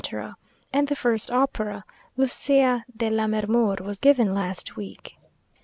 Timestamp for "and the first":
0.73-1.29